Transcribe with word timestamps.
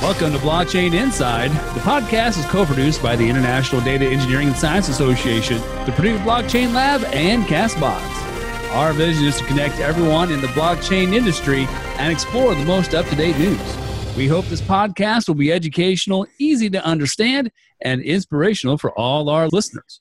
Welcome 0.00 0.30
to 0.30 0.38
Blockchain 0.38 0.94
Inside. 0.94 1.50
The 1.50 1.80
podcast 1.80 2.38
is 2.38 2.46
co 2.46 2.64
produced 2.64 3.02
by 3.02 3.16
the 3.16 3.28
International 3.28 3.80
Data 3.80 4.06
Engineering 4.06 4.46
and 4.46 4.56
Science 4.56 4.88
Association, 4.88 5.58
the 5.86 5.92
Purdue 5.96 6.16
Blockchain 6.18 6.72
Lab, 6.72 7.02
and 7.12 7.42
Castbox. 7.44 8.00
Our 8.74 8.92
vision 8.92 9.24
is 9.24 9.38
to 9.38 9.44
connect 9.44 9.80
everyone 9.80 10.30
in 10.30 10.40
the 10.40 10.46
blockchain 10.48 11.14
industry 11.14 11.66
and 11.98 12.12
explore 12.12 12.54
the 12.54 12.64
most 12.64 12.94
up 12.94 13.06
to 13.06 13.16
date 13.16 13.36
news. 13.38 13.76
We 14.16 14.28
hope 14.28 14.46
this 14.46 14.60
podcast 14.60 15.26
will 15.26 15.34
be 15.34 15.52
educational, 15.52 16.28
easy 16.38 16.70
to 16.70 16.84
understand, 16.84 17.50
and 17.82 18.00
inspirational 18.00 18.78
for 18.78 18.96
all 18.96 19.28
our 19.28 19.48
listeners. 19.48 20.00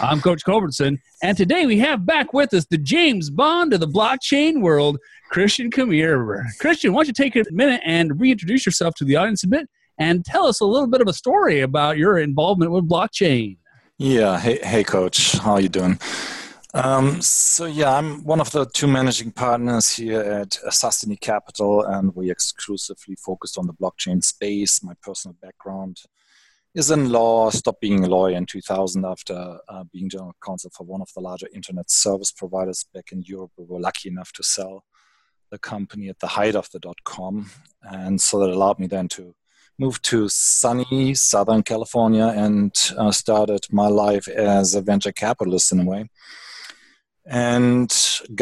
I'm 0.00 0.20
Coach 0.20 0.44
Culbertson, 0.44 0.98
and 1.22 1.36
today 1.36 1.66
we 1.66 1.78
have 1.80 2.06
back 2.06 2.32
with 2.32 2.54
us 2.54 2.66
the 2.66 2.78
James 2.78 3.30
Bond 3.30 3.72
of 3.74 3.80
the 3.80 3.88
blockchain 3.88 4.60
world, 4.60 4.98
Christian 5.34 5.68
Kameir. 5.68 6.44
Christian, 6.60 6.92
why 6.92 6.98
don't 6.98 7.08
you 7.08 7.12
take 7.12 7.34
a 7.34 7.42
minute 7.50 7.80
and 7.84 8.20
reintroduce 8.20 8.64
yourself 8.64 8.94
to 8.94 9.04
the 9.04 9.16
audience 9.16 9.42
a 9.42 9.48
bit 9.48 9.68
and 9.98 10.24
tell 10.24 10.46
us 10.46 10.60
a 10.60 10.64
little 10.64 10.86
bit 10.86 11.00
of 11.00 11.08
a 11.08 11.12
story 11.12 11.60
about 11.60 11.98
your 11.98 12.18
involvement 12.18 12.70
with 12.70 12.88
blockchain? 12.88 13.56
Yeah, 13.98 14.38
hey, 14.38 14.60
hey, 14.62 14.84
Coach, 14.84 15.32
how 15.32 15.54
are 15.54 15.60
you 15.60 15.68
doing? 15.68 15.98
Um, 16.72 17.20
so 17.20 17.64
yeah, 17.64 17.96
I'm 17.96 18.22
one 18.22 18.40
of 18.40 18.52
the 18.52 18.66
two 18.66 18.86
managing 18.86 19.32
partners 19.32 19.90
here 19.90 20.20
at 20.20 20.56
Sustany 20.70 21.16
Capital, 21.16 21.82
and 21.84 22.14
we 22.14 22.30
exclusively 22.30 23.16
focused 23.16 23.58
on 23.58 23.66
the 23.66 23.74
blockchain 23.74 24.22
space. 24.22 24.84
My 24.84 24.94
personal 25.02 25.36
background 25.42 25.96
is 26.76 26.92
in 26.92 27.10
law, 27.10 27.50
stopped 27.50 27.80
being 27.80 28.04
a 28.04 28.08
lawyer 28.08 28.36
in 28.36 28.46
2000 28.46 29.04
after 29.04 29.58
uh, 29.68 29.82
being 29.92 30.08
general 30.08 30.36
counsel 30.46 30.70
for 30.72 30.84
one 30.84 31.02
of 31.02 31.08
the 31.12 31.20
larger 31.20 31.48
internet 31.52 31.90
service 31.90 32.30
providers 32.30 32.86
back 32.94 33.10
in 33.10 33.22
Europe. 33.22 33.50
We 33.58 33.64
were 33.64 33.80
lucky 33.80 34.08
enough 34.08 34.30
to 34.34 34.44
sell 34.44 34.84
the 35.54 35.68
company 35.74 36.06
at 36.12 36.20
the 36.20 36.32
height 36.38 36.56
of 36.60 36.66
the 36.72 36.80
dot 36.86 37.00
com. 37.04 37.34
And 37.82 38.20
so 38.26 38.32
that 38.38 38.54
allowed 38.56 38.78
me 38.78 38.88
then 38.94 39.08
to 39.16 39.34
move 39.82 39.96
to 40.10 40.28
sunny 40.28 41.14
Southern 41.14 41.62
California 41.62 42.28
and 42.44 42.72
uh, 43.00 43.12
started 43.22 43.62
my 43.70 43.88
life 44.04 44.26
as 44.28 44.74
a 44.74 44.82
venture 44.90 45.12
capitalist 45.12 45.72
in 45.72 45.80
a 45.80 45.88
way. 45.92 46.02
And 47.26 47.90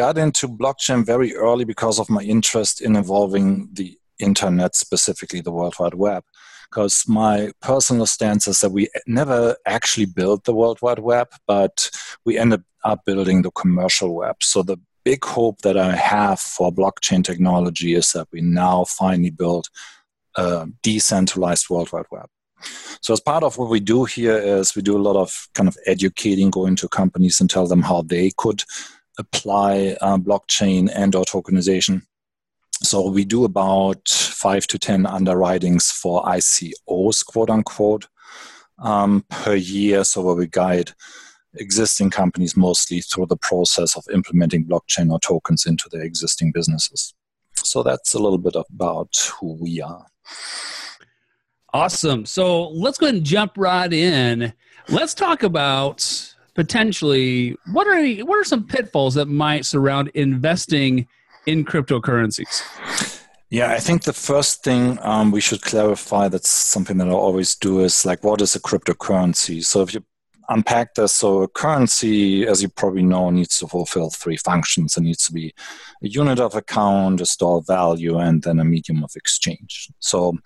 got 0.01 0.19
into 0.25 0.59
blockchain 0.63 1.01
very 1.13 1.31
early 1.47 1.65
because 1.65 2.01
of 2.01 2.11
my 2.17 2.23
interest 2.35 2.81
in 2.87 2.97
evolving 2.97 3.49
the 3.79 3.89
internet, 4.19 4.75
specifically 4.75 5.41
the 5.43 5.55
World 5.59 5.77
Wide 5.79 5.99
Web 6.07 6.25
because 6.73 7.05
my 7.07 7.53
personal 7.61 8.07
stance 8.07 8.49
is 8.49 8.61
that 8.61 8.73
we 8.73 8.89
never 9.07 9.57
actually 9.67 10.07
built 10.07 10.45
the 10.45 10.55
World 10.55 10.79
Wide 10.81 11.01
Web, 11.01 11.29
but 11.47 11.91
we 12.25 12.39
ended 12.39 12.63
up 12.83 13.01
building 13.05 13.43
the 13.43 13.51
commercial 13.51 14.15
web. 14.15 14.37
So 14.41 14.63
the 14.63 14.79
big 15.05 15.25
hope 15.25 15.61
that 15.63 15.77
I 15.77 15.95
have 15.97 16.41
for 16.41 16.73
blockchain 16.73 17.25
technology 17.25 17.95
is 17.95 18.13
that 18.13 18.29
we 18.33 18.41
now 18.41 18.85
finally 18.85 19.31
build 19.31 19.69
a 20.37 20.67
decentralized 20.83 21.69
World 21.69 21.93
Wide 21.93 22.07
Web. 22.11 22.27
So 23.01 23.13
as 23.13 23.21
part 23.21 23.43
of 23.43 23.59
what 23.59 23.71
we 23.71 23.81
do 23.81 24.05
here 24.05 24.39
is 24.39 24.77
we 24.77 24.83
do 24.83 24.97
a 24.97 25.03
lot 25.03 25.17
of 25.17 25.49
kind 25.55 25.69
of 25.69 25.77
educating, 25.87 26.51
going 26.51 26.77
to 26.77 26.89
companies 26.89 27.41
and 27.41 27.51
tell 27.51 27.67
them 27.67 27.83
how 27.83 28.03
they 28.03 28.31
could 28.37 28.63
apply 29.19 29.97
uh, 30.01 30.17
blockchain 30.17 30.91
and 30.95 31.15
or 31.15 31.25
tokenization 31.25 32.03
so 32.83 33.09
we 33.09 33.25
do 33.25 33.45
about 33.45 34.09
five 34.09 34.67
to 34.67 34.79
10 34.79 35.07
underwritings 35.07 35.91
for 35.91 36.23
ICOs, 36.25 37.25
quote 37.25 37.49
unquote, 37.49 38.09
um, 38.79 39.25
per 39.29 39.55
year. 39.55 40.05
So 40.05 40.23
where 40.23 40.35
we 40.35 40.49
guide 40.49 40.93
existing 41.55 42.11
companies 42.11 42.57
mostly 42.57 43.01
through 43.01 43.27
the 43.27 43.37
process 43.37 43.97
of 43.97 44.05
implementing 44.13 44.65
blockchain 44.65 45.11
or 45.11 45.21
tokens 45.21 45.67
into 45.67 45.89
their 45.91 46.03
existing 46.03 46.53
businesses. 46.53 47.15
So 47.55 47.83
that's 47.83 48.15
a 48.15 48.19
little 48.19 48.39
bit 48.39 48.57
about 48.57 49.15
who 49.39 49.55
we 49.61 49.81
are. 49.81 50.07
Awesome. 51.75 52.27
So 52.27 52.69
let's 52.69 52.99
go 52.99 53.07
ahead 53.07 53.17
and 53.17 53.25
jump 53.25 53.53
right 53.57 53.93
in. 53.93 54.53
Let's 54.89 55.15
talk 55.15 55.43
about 55.43 56.35
potentially 56.55 57.57
what 57.73 57.87
are 57.87 58.05
what 58.25 58.39
are 58.39 58.45
some 58.45 58.67
pitfalls 58.67 59.15
that 59.15 59.27
might 59.27 59.65
surround 59.65 60.11
investing 60.15 61.07
in 61.47 61.65
cryptocurrencies? 61.65 62.63
Yeah, 63.51 63.73
I 63.73 63.79
think 63.81 64.05
the 64.05 64.15
first 64.15 64.65
thing 64.65 64.99
um, 65.03 65.31
we 65.31 65.41
should 65.41 65.61
clarify 65.61 66.29
that's 66.29 66.49
something 66.49 66.97
that 66.99 67.09
I 67.09 67.13
always 67.13 67.55
do 67.55 67.81
is 67.81 68.07
like, 68.07 68.25
what 68.25 68.41
is 68.41 68.55
a 68.55 68.61
cryptocurrency? 68.61 69.63
So 69.63 69.83
if 69.83 69.93
you 69.93 70.03
unpack 70.53 70.95
this, 70.95 71.13
so 71.13 71.43
a 71.43 71.49
currency, 71.49 72.47
as 72.47 72.63
you 72.63 72.69
probably 72.69 73.03
know, 73.03 73.31
needs 73.31 73.59
to 73.59 73.67
fulfill 73.67 74.11
three 74.11 74.37
functions. 74.37 74.97
It 74.97 75.03
needs 75.03 75.25
to 75.27 75.33
be 75.33 75.55
a 76.03 76.09
unit 76.09 76.41
of 76.41 76.55
account, 76.55 77.21
a 77.21 77.27
store 77.27 77.59
of 77.59 77.67
value, 77.67 78.19
and 78.19 78.43
then 78.43 78.59
a 78.61 78.65
medium 78.65 79.03
of 79.03 79.13
exchange. 79.17 79.89
So 79.99 80.37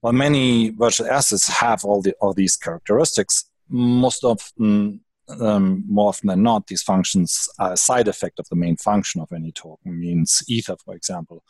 while 0.00 0.12
many 0.12 0.70
virtual 0.70 1.08
assets 1.08 1.48
have 1.48 1.84
all 1.84 2.02
the 2.02 2.14
all 2.20 2.34
these 2.34 2.56
characteristics, 2.56 3.44
most 3.68 4.24
often 4.24 5.00
um, 5.40 5.84
more 5.88 6.08
often 6.08 6.28
than 6.28 6.42
not, 6.42 6.66
these 6.66 6.82
functions 6.82 7.48
are 7.58 7.72
a 7.72 7.76
side 7.76 8.08
effect 8.08 8.38
of 8.38 8.48
the 8.48 8.56
main 8.56 8.76
function 8.76 9.20
of 9.20 9.32
any 9.32 9.52
token. 9.52 10.00
Means 10.00 10.42
Ether, 10.48 10.76
for 10.84 10.94
example, 10.94 11.42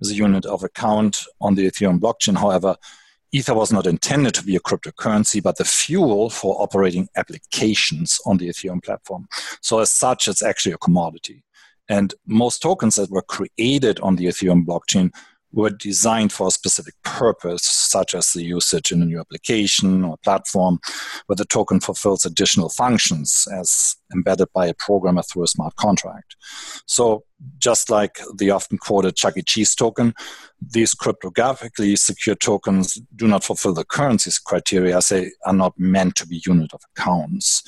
is 0.00 0.10
a 0.10 0.14
unit 0.14 0.46
of 0.46 0.62
account 0.62 1.22
on 1.40 1.54
the 1.54 1.66
Ethereum 1.66 1.98
blockchain. 1.98 2.38
However, 2.38 2.76
Ether 3.32 3.54
was 3.54 3.72
not 3.72 3.86
intended 3.86 4.34
to 4.34 4.44
be 4.44 4.56
a 4.56 4.60
cryptocurrency, 4.60 5.42
but 5.42 5.56
the 5.56 5.64
fuel 5.64 6.30
for 6.30 6.60
operating 6.62 7.08
applications 7.16 8.20
on 8.24 8.36
the 8.38 8.48
Ethereum 8.48 8.82
platform. 8.82 9.28
So, 9.60 9.80
as 9.80 9.90
such, 9.90 10.28
it's 10.28 10.42
actually 10.42 10.72
a 10.72 10.78
commodity. 10.78 11.42
And 11.88 12.14
most 12.26 12.62
tokens 12.62 12.96
that 12.96 13.10
were 13.10 13.22
created 13.22 14.00
on 14.00 14.16
the 14.16 14.26
Ethereum 14.26 14.64
blockchain 14.64 15.12
were 15.52 15.70
designed 15.70 16.32
for 16.32 16.48
a 16.48 16.50
specific 16.50 16.94
purpose, 17.02 17.62
such 17.64 18.14
as 18.14 18.32
the 18.32 18.44
usage 18.44 18.92
in 18.92 19.02
a 19.02 19.06
new 19.06 19.20
application 19.20 20.04
or 20.04 20.16
platform, 20.18 20.78
where 21.26 21.36
the 21.36 21.44
token 21.44 21.80
fulfills 21.80 22.26
additional 22.26 22.68
functions 22.68 23.46
as 23.52 23.96
embedded 24.12 24.48
by 24.54 24.66
a 24.66 24.74
programmer 24.74 25.22
through 25.22 25.44
a 25.44 25.48
smart 25.48 25.74
contract. 25.76 26.36
So, 26.86 27.24
just 27.58 27.90
like 27.90 28.18
the 28.36 28.50
often 28.50 28.78
quoted 28.78 29.16
Chuck 29.16 29.36
E. 29.36 29.42
Cheese 29.42 29.74
token, 29.74 30.14
these 30.60 30.94
cryptographically 30.94 31.98
secure 31.98 32.36
tokens 32.36 32.98
do 33.14 33.28
not 33.28 33.44
fulfill 33.44 33.74
the 33.74 33.84
currency's 33.84 34.38
criteria 34.38 34.96
as 34.96 35.08
they 35.08 35.30
are 35.44 35.52
not 35.52 35.74
meant 35.78 36.16
to 36.16 36.26
be 36.26 36.42
unit 36.46 36.72
of 36.72 36.80
accounts. 36.96 37.62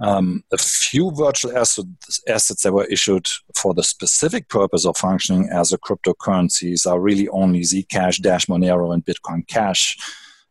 Um, 0.00 0.44
a 0.52 0.58
few 0.58 1.10
virtual 1.10 1.56
assets, 1.56 2.20
assets 2.28 2.62
that 2.62 2.72
were 2.72 2.84
issued 2.84 3.26
for 3.56 3.74
the 3.74 3.82
specific 3.82 4.48
purpose 4.48 4.86
of 4.86 4.96
functioning 4.96 5.48
as 5.52 5.72
a 5.72 5.78
cryptocurrencies 5.78 6.86
are 6.86 7.00
really 7.00 7.28
only 7.28 7.60
Zcash, 7.60 8.20
Dash 8.20 8.46
Monero, 8.46 8.94
and 8.94 9.04
Bitcoin 9.04 9.46
Cash. 9.48 9.96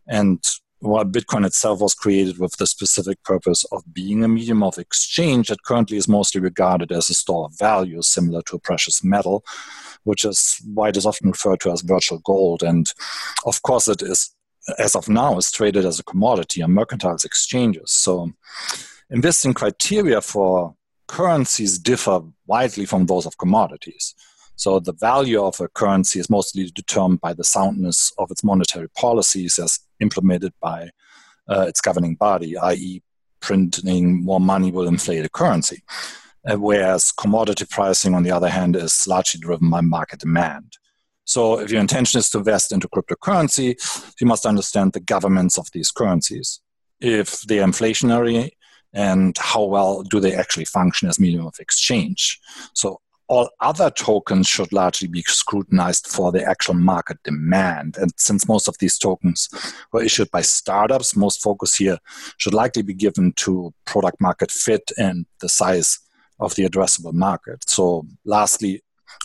And 0.08 0.44
while 0.80 1.06
Bitcoin 1.06 1.46
itself 1.46 1.82
was 1.82 1.94
created 1.94 2.40
with 2.40 2.58
the 2.58 2.68
specific 2.68 3.24
purpose 3.24 3.64
of 3.72 3.84
being 3.94 4.24
a 4.24 4.28
medium 4.28 4.62
of 4.64 4.78
exchange, 4.78 5.50
it 5.50 5.64
currently 5.64 5.98
is 5.98 6.08
mostly 6.08 6.40
regarded 6.40 6.92
as 6.92 7.10
a 7.10 7.14
store 7.14 7.46
of 7.46 7.58
value, 7.58 8.02
similar 8.02 8.42
to 8.44 8.58
a 8.58 8.60
precious 8.60 9.04
metal, 9.04 9.44
which 10.04 10.24
is 10.24 10.62
why 10.74 10.90
it 10.90 10.98
is 10.98 11.06
often 11.06 11.30
referred 11.30 11.62
to 11.62 11.72
as 11.72 11.82
virtual 11.82 12.20
gold. 12.20 12.64
And 12.64 12.92
of 13.46 13.62
course, 13.64 13.88
it 13.88 14.02
is, 14.02 14.36
as 14.78 14.94
of 14.96 15.10
now, 15.10 15.38
is 15.38 15.52
traded 15.52 15.86
as 15.86 16.00
a 16.00 16.04
commodity 16.04 16.62
on 16.62 16.72
mercantile 16.72 17.18
exchanges. 17.24 17.92
So 17.92 18.32
investing 19.10 19.54
criteria 19.54 20.22
for 20.22 20.76
currencies 21.08 21.80
differ 21.80 22.22
widely 22.46 22.86
from 22.86 23.06
those 23.06 23.26
of 23.26 23.38
commodities. 23.38 24.14
So 24.56 24.80
the 24.80 24.94
value 24.94 25.42
of 25.44 25.60
a 25.62 25.68
currency 25.68 26.20
is 26.20 26.30
mostly 26.30 26.72
determined 26.72 27.22
by 27.22 27.34
the 27.34 27.44
soundness 27.44 28.12
of 28.18 28.32
its 28.32 28.44
monetary 28.44 28.90
policies 28.90 29.60
as 29.60 29.80
implemented 30.00 30.54
by 30.62 30.90
uh, 31.48 31.66
its 31.68 31.80
governing 31.80 32.16
body, 32.16 32.58
i.e., 32.58 33.04
printing 33.40 34.24
more 34.24 34.42
money 34.42 34.72
will 34.72 34.88
inflate 34.88 35.24
a 35.24 35.30
currency. 35.30 35.84
Uh, 36.50 36.56
whereas 36.56 37.12
commodity 37.12 37.66
pricing, 37.70 38.16
on 38.16 38.24
the 38.24 38.32
other 38.32 38.50
hand, 38.50 38.76
is 38.76 39.06
largely 39.06 39.40
driven 39.40 39.70
by 39.70 39.82
market 39.82 40.20
demand. 40.20 40.74
So 41.26 41.60
if 41.60 41.70
your 41.70 41.82
intention 41.82 42.20
is 42.20 42.30
to 42.32 42.40
invest 42.40 42.72
into 42.72 42.88
cryptocurrency, 42.88 43.76
you 44.20 44.28
must 44.28 44.46
understand 44.46 44.94
the 44.94 45.02
governments 45.02 45.58
of 45.58 45.68
these 45.74 45.92
currencies. 45.92 46.62
If 47.00 47.42
they're 47.42 47.66
inflationary 47.66 48.52
and 48.94 49.38
how 49.38 49.64
well 49.64 50.04
do 50.04 50.20
they 50.20 50.34
actually 50.34 50.66
function 50.66 51.08
as 51.08 51.20
medium 51.20 51.46
of 51.46 51.56
exchange. 51.60 52.40
So 52.74 53.00
all 53.28 53.50
other 53.60 53.90
tokens 53.90 54.48
should 54.48 54.72
largely 54.72 55.08
be 55.08 55.22
scrutinized 55.24 56.08
for 56.08 56.32
the 56.32 56.44
actual 56.44 56.76
market 56.76 57.18
demand. 57.24 57.98
And 57.98 58.12
since 58.18 58.48
most 58.48 58.68
of 58.68 58.78
these 58.80 58.98
tokens 58.98 59.50
were 59.92 60.04
issued 60.04 60.32
by 60.32 60.42
startups, 60.42 61.16
most 61.16 61.42
focus 61.42 61.76
here 61.76 61.98
should 62.38 62.54
likely 62.54 62.84
be 62.84 62.94
given 62.94 63.34
to 63.38 63.74
product 63.86 64.22
market 64.22 64.50
fit 64.52 64.92
and 64.98 65.26
the 65.42 65.50
size 65.50 66.00
of 66.40 66.56
the 66.56 66.68
addressable 66.68 67.14
market. 67.14 67.70
So, 67.70 68.06
lastly, 68.24 68.82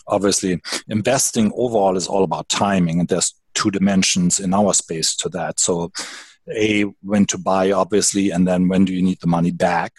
obviously, 0.07 0.61
investing 0.87 1.51
overall 1.55 1.95
is 1.95 2.07
all 2.07 2.23
about 2.23 2.49
timing, 2.49 2.99
and 2.99 3.07
there's 3.07 3.33
two 3.53 3.71
dimensions 3.71 4.39
in 4.39 4.53
our 4.53 4.73
space 4.73 5.15
to 5.17 5.29
that. 5.29 5.59
So, 5.59 5.91
a 6.51 6.83
when 7.01 7.25
to 7.25 7.37
buy 7.37 7.71
obviously 7.71 8.31
and 8.31 8.47
then 8.47 8.67
when 8.67 8.85
do 8.85 8.93
you 8.93 9.01
need 9.01 9.19
the 9.21 9.27
money 9.27 9.51
back 9.51 9.93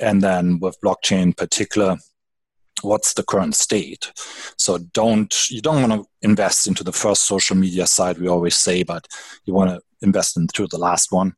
and 0.00 0.22
then 0.22 0.58
with 0.58 0.80
blockchain 0.80 1.22
in 1.22 1.32
particular 1.32 1.96
what's 2.82 3.14
the 3.14 3.22
current 3.22 3.54
state. 3.54 4.12
So 4.56 4.78
don't 4.78 5.50
you 5.50 5.60
don't 5.60 5.88
want 5.88 6.02
to 6.02 6.08
invest 6.22 6.66
into 6.66 6.84
the 6.84 6.92
first 6.92 7.26
social 7.26 7.56
media 7.56 7.86
site 7.86 8.18
we 8.18 8.28
always 8.28 8.56
say, 8.56 8.82
but 8.82 9.06
you 9.44 9.54
want 9.54 9.70
to 9.70 9.80
invest 10.02 10.36
into 10.36 10.66
the 10.66 10.78
last 10.78 11.12
one. 11.12 11.34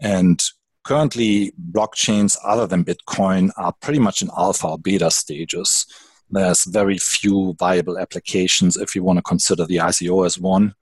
And 0.00 0.42
currently, 0.84 1.52
blockchains 1.72 2.36
other 2.44 2.66
than 2.66 2.84
Bitcoin 2.84 3.50
are 3.56 3.74
pretty 3.80 3.98
much 3.98 4.22
in 4.22 4.30
alpha 4.36 4.68
or 4.68 4.78
beta 4.78 5.10
stages. 5.10 5.86
There's 6.30 6.64
very 6.64 6.96
few 6.98 7.54
viable 7.58 7.98
applications 7.98 8.76
if 8.76 8.94
you 8.94 9.02
want 9.02 9.18
to 9.18 9.22
consider 9.22 9.66
the 9.66 9.76
ICO 9.76 10.24
as 10.24 10.38
one. 10.38 10.74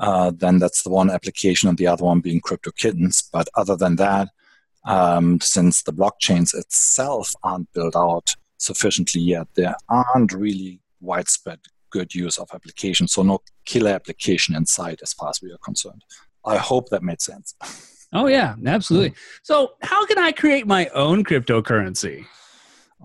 Uh, 0.00 0.32
then 0.34 0.58
that's 0.58 0.82
the 0.82 0.90
one 0.90 1.10
application, 1.10 1.68
and 1.68 1.78
the 1.78 1.86
other 1.86 2.04
one 2.04 2.20
being 2.20 2.40
Crypto 2.40 2.70
Kittens. 2.72 3.22
But 3.22 3.48
other 3.54 3.76
than 3.76 3.96
that, 3.96 4.28
um, 4.84 5.40
since 5.40 5.82
the 5.82 5.92
blockchains 5.92 6.54
itself 6.54 7.34
aren't 7.42 7.72
built 7.72 7.94
out 7.94 8.34
sufficiently 8.56 9.20
yet, 9.20 9.46
there 9.54 9.76
aren't 9.88 10.32
really 10.32 10.80
widespread 11.00 11.60
good 11.90 12.14
use 12.14 12.38
of 12.38 12.48
applications. 12.54 13.12
So 13.12 13.22
no 13.22 13.42
killer 13.64 13.90
application 13.90 14.54
in 14.54 14.66
sight 14.66 15.00
as 15.02 15.12
far 15.12 15.28
as 15.28 15.40
we 15.42 15.52
are 15.52 15.58
concerned. 15.58 16.02
I 16.44 16.56
hope 16.56 16.88
that 16.88 17.02
made 17.02 17.20
sense. 17.20 17.54
Oh 18.12 18.26
yeah, 18.26 18.56
absolutely. 18.66 19.14
So 19.44 19.74
how 19.82 20.04
can 20.04 20.18
I 20.18 20.32
create 20.32 20.66
my 20.66 20.88
own 20.88 21.22
cryptocurrency? 21.22 22.26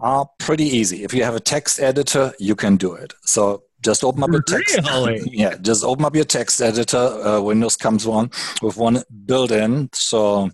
Uh, 0.01 0.25
pretty 0.39 0.65
easy. 0.65 1.03
If 1.03 1.13
you 1.13 1.23
have 1.23 1.35
a 1.35 1.39
text 1.39 1.79
editor, 1.79 2.33
you 2.39 2.55
can 2.55 2.75
do 2.75 2.93
it. 2.95 3.13
So 3.21 3.65
just 3.85 4.03
open 4.03 4.23
up 4.23 4.31
your 4.31 4.41
text. 4.41 4.79
Really? 4.83 5.21
yeah, 5.31 5.55
just 5.61 5.83
open 5.83 6.05
up 6.05 6.15
your 6.15 6.25
text 6.25 6.59
editor. 6.59 6.97
Uh, 6.97 7.39
Windows 7.39 7.77
comes 7.77 8.07
one 8.07 8.31
with 8.63 8.77
one 8.77 9.03
built-in. 9.25 9.89
So, 9.93 10.49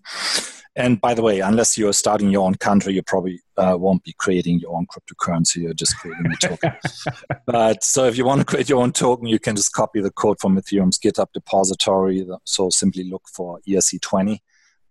and 0.75 0.99
by 0.99 1.13
the 1.13 1.21
way, 1.21 1.39
unless 1.39 1.77
you're 1.77 1.93
starting 1.93 2.29
your 2.29 2.45
own 2.45 2.55
country, 2.55 2.93
you 2.93 3.03
probably 3.03 3.39
uh, 3.55 3.77
won't 3.79 4.03
be 4.03 4.13
creating 4.17 4.59
your 4.59 4.75
own 4.75 4.85
cryptocurrency. 4.85 5.63
You're 5.63 5.73
just 5.73 5.97
creating 5.97 6.25
a 6.29 6.47
token. 6.47 6.73
but 7.47 7.83
so 7.83 8.05
if 8.05 8.17
you 8.17 8.25
want 8.25 8.41
to 8.41 8.45
create 8.45 8.67
your 8.67 8.81
own 8.83 8.91
token, 8.91 9.27
you 9.27 9.39
can 9.39 9.55
just 9.55 9.71
copy 9.71 10.01
the 10.01 10.11
code 10.11 10.37
from 10.41 10.57
Ethereum's 10.57 10.99
GitHub 10.99 11.27
depository. 11.33 12.27
So 12.43 12.69
simply 12.69 13.09
look 13.09 13.23
for 13.33 13.59
ERC20. 13.65 14.39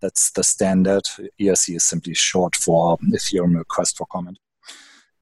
That's 0.01 0.31
the 0.31 0.43
standard. 0.43 1.03
ERC 1.39 1.75
is 1.75 1.83
simply 1.83 2.15
short 2.15 2.55
for 2.55 2.97
Ethereum 2.97 3.55
request 3.55 3.97
for 3.97 4.07
comment 4.07 4.39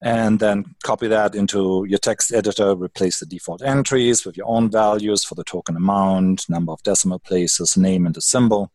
and 0.02 0.40
then 0.40 0.74
copy 0.82 1.08
that 1.08 1.34
into 1.34 1.84
your 1.88 1.98
text 1.98 2.32
editor, 2.32 2.74
replace 2.74 3.20
the 3.20 3.26
default 3.26 3.62
entries 3.62 4.24
with 4.24 4.36
your 4.36 4.48
own 4.48 4.70
values 4.70 5.24
for 5.24 5.34
the 5.34 5.44
token 5.44 5.76
amount, 5.76 6.48
number 6.48 6.72
of 6.72 6.82
decimal 6.82 7.18
places, 7.18 7.76
name, 7.76 8.06
and 8.06 8.16
a 8.16 8.20
symbol. 8.20 8.72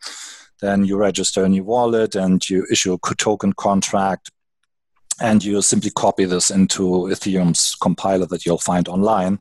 Then 0.62 0.86
you 0.86 0.98
register 0.98 1.44
a 1.44 1.50
new 1.50 1.63
wallet 1.63 2.16
and 2.16 2.48
you 2.50 2.66
issue 2.72 2.94
a 2.94 3.16
token 3.16 3.54
contract. 3.54 4.31
And 5.22 5.44
you 5.44 5.62
simply 5.62 5.92
copy 5.92 6.25
this 6.25 6.51
into 6.51 7.07
Ethereum's 7.10 7.75
compiler 7.81 8.25
that 8.25 8.45
you'll 8.45 8.57
find 8.57 8.89
online, 8.89 9.39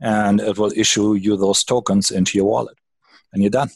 and 0.00 0.40
it 0.40 0.58
will 0.58 0.72
issue 0.74 1.14
you 1.14 1.36
those 1.36 1.62
tokens 1.62 2.10
into 2.10 2.36
your 2.36 2.48
wallet. 2.48 2.76
And 3.32 3.40
you're 3.40 3.50
done 3.50 3.70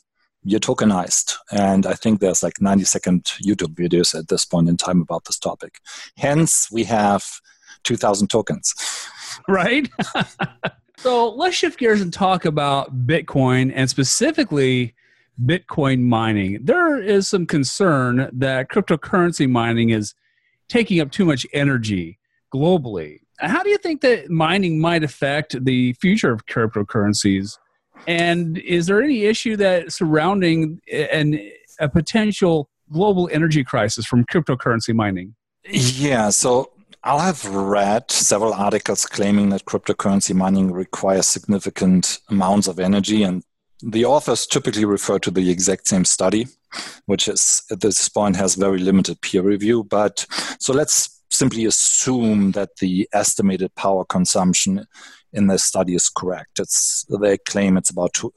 you're 0.46 0.60
tokenized. 0.60 1.34
And 1.50 1.86
I 1.86 1.94
think 1.94 2.20
there's 2.20 2.42
like 2.42 2.60
90 2.60 2.84
second 2.84 3.24
YouTube 3.44 3.74
videos 3.74 4.16
at 4.16 4.28
this 4.28 4.44
point 4.44 4.68
in 4.68 4.76
time 4.76 5.00
about 5.00 5.24
this 5.24 5.38
topic. 5.38 5.80
Hence, 6.16 6.68
we 6.70 6.84
have 6.84 7.24
2,000 7.82 8.28
tokens. 8.28 8.74
Right? 9.48 9.88
so 10.98 11.30
let's 11.30 11.56
shift 11.56 11.78
gears 11.78 12.00
and 12.00 12.12
talk 12.12 12.44
about 12.44 13.06
Bitcoin 13.06 13.72
and 13.74 13.90
specifically 13.90 14.94
Bitcoin 15.44 16.02
mining. 16.02 16.60
There 16.62 17.02
is 17.02 17.28
some 17.28 17.44
concern 17.44 18.30
that 18.32 18.68
cryptocurrency 18.70 19.50
mining 19.50 19.90
is 19.90 20.14
taking 20.68 21.00
up 21.00 21.10
too 21.10 21.24
much 21.24 21.44
energy 21.52 22.18
globally. 22.54 23.18
How 23.38 23.62
do 23.62 23.68
you 23.68 23.78
think 23.78 24.00
that 24.00 24.30
mining 24.30 24.80
might 24.80 25.04
affect 25.04 25.62
the 25.64 25.92
future 25.94 26.32
of 26.32 26.46
cryptocurrencies? 26.46 27.58
And 28.06 28.58
is 28.58 28.86
there 28.86 29.02
any 29.02 29.24
issue 29.24 29.56
that 29.56 29.92
surrounding 29.92 30.80
a 30.90 31.88
potential 31.88 32.68
global 32.92 33.28
energy 33.32 33.64
crisis 33.64 34.06
from 34.06 34.24
cryptocurrency 34.24 34.94
mining? 34.94 35.34
Yeah, 35.68 36.30
so 36.30 36.70
I 37.02 37.26
have 37.26 37.44
read 37.44 38.10
several 38.10 38.54
articles 38.54 39.06
claiming 39.06 39.50
that 39.50 39.64
cryptocurrency 39.64 40.34
mining 40.34 40.72
requires 40.72 41.26
significant 41.26 42.20
amounts 42.28 42.68
of 42.68 42.78
energy, 42.78 43.22
and 43.22 43.42
the 43.82 44.04
authors 44.04 44.46
typically 44.46 44.84
refer 44.84 45.18
to 45.18 45.30
the 45.30 45.50
exact 45.50 45.88
same 45.88 46.04
study, 46.04 46.46
which 47.06 47.28
is 47.28 47.62
at 47.70 47.80
this 47.80 48.08
point 48.08 48.36
has 48.36 48.54
very 48.54 48.78
limited 48.78 49.20
peer 49.20 49.42
review. 49.42 49.84
But 49.84 50.26
so 50.58 50.72
let's 50.72 51.22
simply 51.30 51.64
assume 51.64 52.52
that 52.52 52.76
the 52.76 53.08
estimated 53.12 53.74
power 53.74 54.04
consumption 54.04 54.86
in 55.36 55.46
this 55.46 55.64
study 55.64 55.94
is 55.94 56.08
correct. 56.08 56.58
It's 56.58 57.04
they 57.20 57.38
claim 57.38 57.76
it's 57.76 57.90
about 57.90 58.14
two, 58.14 58.32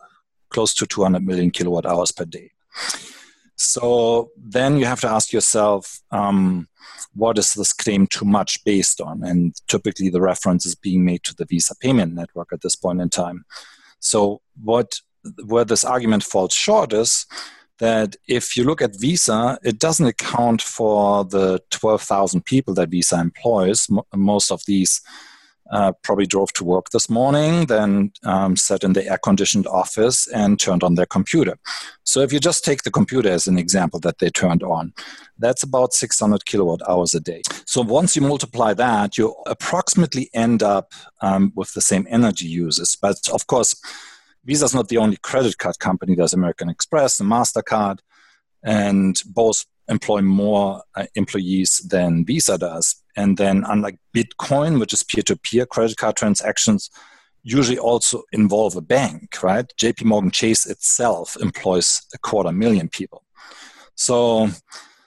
close 0.50 0.74
to 0.76 0.86
200 0.86 1.26
million 1.26 1.50
kilowatt 1.50 1.86
hours 1.86 2.12
per 2.12 2.26
day. 2.26 2.52
So 3.56 4.32
then 4.38 4.78
you 4.78 4.86
have 4.86 5.02
to 5.02 5.10
ask 5.10 5.34
yourself, 5.34 6.02
um, 6.12 6.68
what 7.14 7.38
is 7.38 7.54
this 7.54 7.74
claim 7.74 8.08
too 8.08 8.26
much 8.26 8.64
based 8.64 9.02
on? 9.02 9.24
And 9.24 9.54
typically 9.68 10.10
the 10.10 10.22
reference 10.22 10.66
is 10.66 10.76
being 10.76 11.04
made 11.04 11.24
to 11.24 11.36
the 11.36 11.46
Visa 11.46 11.76
payment 11.76 12.14
network 12.14 12.50
at 12.54 12.62
this 12.62 12.76
point 12.76 13.02
in 13.02 13.10
time. 13.10 13.46
So 14.00 14.42
what 14.62 15.00
where 15.46 15.66
this 15.66 15.84
argument 15.84 16.24
falls 16.24 16.54
short 16.54 16.94
is 16.94 17.26
that 17.80 18.16
if 18.28 18.56
you 18.56 18.64
look 18.64 18.82
at 18.82 19.00
Visa, 19.00 19.58
it 19.64 19.80
doesn't 19.80 20.06
account 20.06 20.62
for 20.62 21.26
the 21.26 21.60
12,000 21.72 22.46
people 22.46 22.74
that 22.76 22.90
Visa 22.90 23.20
employs. 23.20 23.88
most 24.16 24.52
of 24.52 24.62
these 24.66 25.02
uh, 25.72 25.92
probably 26.04 26.26
drove 26.26 26.52
to 26.54 26.64
work 26.64 26.90
this 26.90 27.10
morning, 27.10 27.68
then 27.68 28.12
um, 28.24 28.56
sat 28.56 28.84
in 28.84 28.94
the 28.94 29.08
air 29.08 29.20
conditioned 29.24 29.68
office 29.68 30.28
and 30.28 30.60
turned 30.60 30.84
on 30.84 30.96
their 30.96 31.06
computer. 31.06 31.58
So, 32.04 32.22
if 32.22 32.34
you 32.34 32.40
just 32.40 32.66
take 32.66 32.84
the 32.84 32.92
computer 32.92 33.30
as 33.30 33.48
an 33.48 33.58
example 33.58 34.00
that 34.02 34.20
they 34.20 34.30
turned 34.30 34.64
on, 34.64 34.94
that's 35.38 35.64
about 35.64 35.94
600 35.94 36.46
kilowatt 36.46 36.82
hours 36.90 37.14
a 37.14 37.20
day. 37.20 37.42
So, 37.66 37.82
once 37.82 38.16
you 38.16 38.22
multiply 38.22 38.74
that, 38.74 39.18
you 39.18 39.36
approximately 39.46 40.30
end 40.34 40.64
up 40.64 40.94
um, 41.22 41.52
with 41.56 41.74
the 41.74 41.82
same 41.82 42.08
energy 42.10 42.48
uses. 42.48 42.98
But 43.00 43.30
of 43.32 43.46
course, 43.48 43.80
Visa 44.46 44.66
is 44.66 44.74
not 44.74 44.88
the 44.88 44.98
only 44.98 45.18
credit 45.18 45.58
card 45.58 45.80
company. 45.80 46.16
There's 46.16 46.34
American 46.34 46.70
Express 46.70 47.20
and 47.20 47.30
MasterCard, 47.30 48.00
and 48.64 49.22
both 49.28 49.66
employ 49.90 50.22
more 50.22 50.84
uh, 50.96 51.06
employees 51.16 51.86
than 51.88 52.26
Visa 52.26 52.58
does. 52.58 52.96
And 53.20 53.36
then, 53.36 53.66
unlike 53.68 53.98
Bitcoin, 54.16 54.80
which 54.80 54.94
is 54.94 55.04
peer 55.04 55.24
to 55.24 55.36
peer 55.36 55.66
credit 55.66 55.98
card 55.98 56.16
transactions, 56.16 56.90
usually 57.44 57.78
also 57.78 58.24
involve 58.32 58.78
a 58.78 58.82
bank, 58.82 59.44
right? 59.44 59.66
JP 59.78 60.06
Morgan 60.06 60.32
Chase 60.32 60.66
itself 60.66 61.36
employs 61.42 62.02
a 62.14 62.18
quarter 62.18 62.54
million 62.54 62.88
people. 62.88 63.26
So 63.96 64.48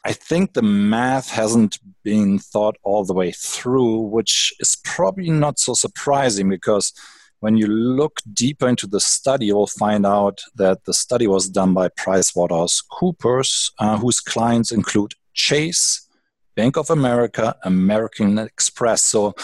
I 0.04 0.12
think 0.12 0.52
the 0.52 0.62
math 0.62 1.31
hasn't 1.31 1.78
been 2.04 2.38
thought 2.38 2.76
all 2.83 3.07
the 3.07 3.14
way 3.14 3.33
through, 3.33 4.00
which 4.00 4.52
is 4.61 4.76
probably 4.85 5.31
not 5.31 5.59
so 5.59 5.73
surprising 5.73 6.50
because 6.50 6.92
when 7.40 7.57
you 7.57 7.66
look 7.66 8.21
deeper 8.31 8.69
into 8.69 8.87
the 8.87 9.00
study, 9.00 9.47
you'll 9.47 9.66
find 9.66 10.04
out 10.04 10.42
that 10.57 10.85
the 10.85 10.92
study 10.92 11.26
was 11.26 11.49
done 11.49 11.73
by 11.73 11.88
PricewaterhouseCoopers, 11.88 13.73
uh, 13.78 13.97
whose 13.97 14.21
clients 14.21 14.71
include 14.71 15.14
Chase, 15.33 16.07
Bank 16.54 16.76
of 16.76 16.90
America, 16.90 17.56
American 17.64 18.38
Express. 18.38 19.02
So 19.02 19.35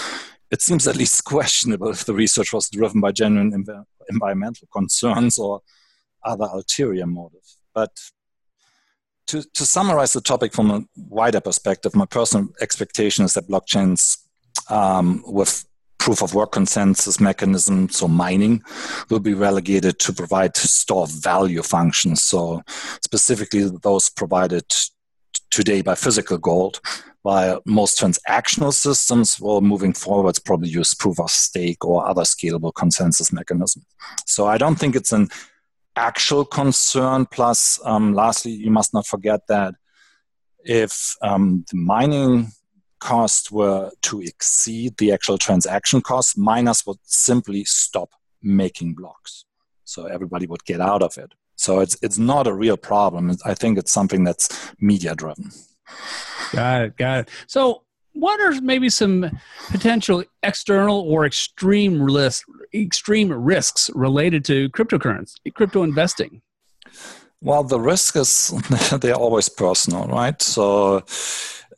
it 0.50 0.62
seems 0.62 0.86
at 0.86 0.96
least 0.96 1.24
questionable 1.24 1.88
if 1.88 2.04
the 2.04 2.14
research 2.14 2.52
was 2.52 2.68
driven 2.68 3.00
by 3.00 3.12
genuine 3.12 3.52
env- 3.52 3.84
environmental 4.10 4.68
concerns 4.72 5.38
or 5.38 5.60
other 6.24 6.46
ulterior 6.52 7.06
motive. 7.06 7.44
But 7.74 7.92
to, 9.28 9.42
to 9.42 9.66
summarize 9.66 10.14
the 10.14 10.20
topic 10.20 10.52
from 10.52 10.70
a 10.70 10.84
wider 10.96 11.40
perspective, 11.40 11.94
my 11.94 12.06
personal 12.06 12.48
expectation 12.60 13.24
is 13.24 13.34
that 13.34 13.48
blockchains 13.48 14.18
um, 14.70 15.22
with 15.26 15.64
proof 15.98 16.22
of 16.22 16.34
work 16.34 16.52
consensus 16.52 17.20
mechanism, 17.20 17.88
so 17.88 18.08
mining, 18.08 18.62
will 19.10 19.20
be 19.20 19.34
relegated 19.34 19.98
to 19.98 20.12
provide 20.12 20.56
store 20.56 21.06
value 21.06 21.62
functions. 21.62 22.22
So, 22.22 22.62
specifically, 23.04 23.68
those 23.82 24.08
provided 24.08 24.64
today 25.58 25.82
by 25.82 25.96
physical 25.96 26.38
gold, 26.38 26.80
while 27.22 27.60
most 27.66 27.98
transactional 28.00 28.72
systems 28.72 29.40
will 29.40 29.60
moving 29.60 29.92
forwards 29.92 30.38
probably 30.38 30.68
use 30.68 30.94
proof 30.94 31.18
of 31.18 31.30
stake 31.30 31.84
or 31.84 32.06
other 32.08 32.22
scalable 32.22 32.72
consensus 32.72 33.32
mechanism. 33.32 33.82
So, 34.24 34.46
I 34.46 34.56
don't 34.56 34.78
think 34.78 34.94
it's 34.94 35.10
an 35.10 35.28
actual 35.96 36.44
concern. 36.44 37.26
Plus, 37.26 37.80
um, 37.84 38.14
lastly, 38.14 38.52
you 38.52 38.70
must 38.70 38.94
not 38.94 39.04
forget 39.04 39.40
that 39.48 39.74
if 40.64 41.16
um, 41.22 41.64
the 41.70 41.76
mining 41.76 42.52
costs 43.00 43.50
were 43.50 43.90
to 44.02 44.20
exceed 44.20 44.96
the 44.98 45.10
actual 45.10 45.38
transaction 45.38 46.00
costs, 46.00 46.36
miners 46.36 46.86
would 46.86 46.98
simply 47.02 47.64
stop 47.64 48.10
making 48.42 48.94
blocks. 48.94 49.44
So 49.84 50.06
everybody 50.06 50.46
would 50.46 50.64
get 50.64 50.80
out 50.80 51.02
of 51.02 51.18
it. 51.18 51.32
So 51.58 51.80
it's 51.80 51.96
it's 52.02 52.18
not 52.18 52.46
a 52.46 52.52
real 52.54 52.76
problem. 52.76 53.36
I 53.44 53.54
think 53.54 53.78
it's 53.78 53.92
something 53.92 54.24
that's 54.24 54.48
media 54.80 55.14
driven. 55.14 55.50
Got 56.52 56.82
it. 56.82 56.96
Got 56.96 57.20
it. 57.20 57.28
So 57.46 57.82
what 58.12 58.40
are 58.40 58.60
maybe 58.60 58.88
some 58.88 59.30
potential 59.70 60.24
external 60.42 61.00
or 61.00 61.26
extreme 61.26 62.00
risk, 62.00 62.46
extreme 62.72 63.32
risks 63.32 63.90
related 63.94 64.44
to 64.46 64.68
cryptocurrency, 64.70 65.36
crypto 65.54 65.82
investing? 65.82 66.42
Well, 67.40 67.64
the 67.64 67.80
risk 67.80 68.16
is 68.16 68.52
they're 69.00 69.14
always 69.14 69.48
personal, 69.48 70.06
right? 70.06 70.40
So 70.40 71.04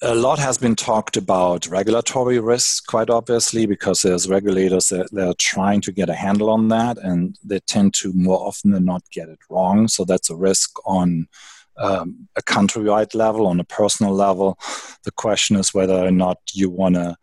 a 0.03 0.15
lot 0.15 0.39
has 0.39 0.57
been 0.57 0.77
talked 0.77 1.17
about 1.17 1.67
regulatory 1.67 2.39
risks, 2.39 2.81
quite 2.81 3.11
obviously, 3.11 3.67
because 3.67 4.01
there's 4.01 4.29
regulators 4.29 4.89
that 4.89 5.11
they're 5.13 5.35
trying 5.35 5.83
to 5.83 5.93
get 5.93 6.09
a 6.09 6.15
handle 6.15 6.49
on 6.49 6.69
that, 6.69 6.97
and 6.99 7.37
they 7.45 7.61
tend 7.61 7.93
to 7.95 8.13
more 8.15 8.39
often 8.39 8.71
than 8.71 8.87
not 8.87 9.03
get 9.13 9.29
it 9.29 9.39
wrong. 9.51 9.89
So 9.89 10.05
that's 10.05 10.31
a 10.31 10.37
risk 10.37 10.71
on 10.87 11.29
um, 11.77 12.29
a 12.37 12.43
countrywide 12.43 13.15
level, 13.15 13.47
on 13.47 13.61
a 13.61 13.65
personal 13.65 14.15
level. 14.15 14.59
The 15.05 15.13
question 15.13 15.57
is 15.57 15.75
whether 15.75 15.95
or 15.95 16.11
not 16.11 16.39
you 16.53 16.71
want 16.71 16.95
to 16.95 17.17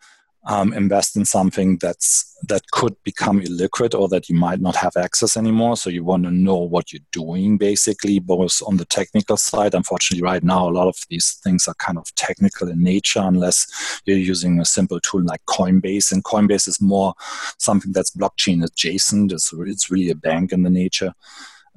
um, 0.47 0.73
invest 0.73 1.17
in 1.17 1.25
something 1.25 1.77
that's 1.77 2.23
that 2.43 2.61
could 2.71 2.95
become 3.03 3.41
illiquid 3.41 3.99
or 3.99 4.07
that 4.07 4.29
you 4.29 4.35
might 4.35 4.61
not 4.61 4.75
have 4.75 4.95
access 4.95 5.35
anymore. 5.35 5.75
So 5.75 5.89
you 5.89 6.03
want 6.03 6.23
to 6.23 6.31
know 6.31 6.57
what 6.57 6.93
you're 6.93 7.01
doing, 7.11 7.57
basically, 7.57 8.19
both 8.19 8.61
on 8.65 8.77
the 8.77 8.85
technical 8.85 9.37
side. 9.37 9.73
Unfortunately, 9.73 10.23
right 10.23 10.43
now 10.43 10.69
a 10.69 10.71
lot 10.71 10.87
of 10.87 10.97
these 11.09 11.39
things 11.43 11.67
are 11.67 11.75
kind 11.75 11.97
of 11.97 12.13
technical 12.15 12.69
in 12.69 12.81
nature, 12.81 13.21
unless 13.21 14.01
you're 14.05 14.17
using 14.17 14.59
a 14.59 14.65
simple 14.65 14.99
tool 15.01 15.23
like 15.23 15.43
Coinbase. 15.47 16.11
And 16.11 16.23
Coinbase 16.23 16.67
is 16.67 16.79
more 16.79 17.13
something 17.57 17.91
that's 17.91 18.15
blockchain 18.15 18.63
adjacent. 18.63 19.31
It's, 19.31 19.51
it's 19.53 19.91
really 19.91 20.11
a 20.11 20.15
bank 20.15 20.53
in 20.53 20.63
the 20.63 20.69
nature 20.69 21.13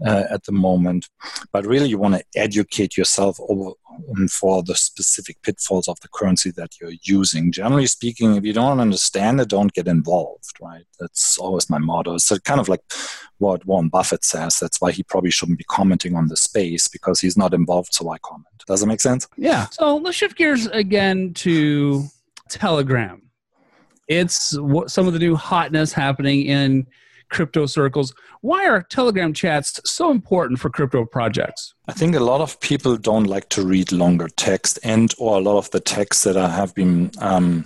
uh, 0.04 0.25
at 0.30 0.45
the 0.45 0.52
moment. 0.52 1.09
But 1.52 1.66
really, 1.66 1.88
you 1.88 1.99
want 1.99 2.14
to 2.14 2.25
educate 2.37 2.97
yourself 2.97 3.38
over 3.49 3.73
um, 4.11 4.28
for 4.28 4.62
the 4.62 4.75
specific 4.75 5.42
pitfalls 5.42 5.88
of 5.88 5.99
the 6.00 6.09
currency 6.09 6.50
that 6.52 6.80
you're 6.80 6.92
using. 7.02 7.52
Generally 7.52 7.87
speaking, 7.87 8.37
if 8.37 8.45
you 8.45 8.52
don't 8.52 8.80
understand 8.80 9.40
it, 9.40 9.49
don't 9.49 9.73
get 9.73 9.88
involved. 9.88 10.52
Right? 10.61 10.85
That's 10.99 11.38
always 11.38 11.69
my 11.69 11.78
motto. 11.78 12.14
It's 12.14 12.30
kind 12.40 12.61
of 12.61 12.69
like 12.69 12.83
what 13.38 13.64
Warren 13.66 13.88
Buffett 13.88 14.25
says. 14.25 14.59
That's 14.59 14.80
why 14.80 14.92
he 14.92 15.02
probably 15.02 15.30
shouldn't 15.30 15.59
be 15.59 15.64
commenting 15.64 16.16
on 16.16 16.28
the 16.28 16.37
space 16.37 16.88
because 16.88 17.21
he's 17.21 17.37
not 17.37 17.54
involved. 17.54 17.95
So 17.95 18.04
why 18.04 18.19
comment? 18.19 18.47
Does 18.66 18.80
that 18.80 18.87
make 18.87 19.00
sense? 19.00 19.26
Yeah. 19.37 19.66
So 19.71 19.97
let's 19.97 20.16
shift 20.16 20.37
gears 20.37 20.66
again 20.66 21.35
to 21.35 22.04
Telegram. 22.49 23.23
It's 24.09 24.59
what 24.59 24.90
some 24.90 25.07
of 25.07 25.12
the 25.12 25.19
new 25.19 25.37
hotness 25.37 25.92
happening 25.92 26.42
in 26.47 26.87
crypto 27.30 27.66
circles. 27.66 28.12
Why 28.42 28.66
are 28.66 28.82
Telegram 28.82 29.32
chats 29.32 29.80
so 29.84 30.10
important 30.10 30.60
for 30.60 30.68
crypto 30.70 31.04
projects? 31.04 31.75
I 31.88 31.92
think 31.92 32.14
a 32.14 32.20
lot 32.20 32.40
of 32.40 32.60
people 32.60 32.96
don't 32.96 33.25
like 33.25 33.49
to 33.50 33.64
read 33.64 33.92
longer 33.92 34.28
text, 34.37 34.78
and 34.82 35.14
or 35.18 35.38
a 35.38 35.40
lot 35.40 35.58
of 35.58 35.70
the 35.70 35.80
texts 35.80 36.25
that 36.25 36.37
have 36.37 36.75
been 36.75 37.10
um, 37.20 37.64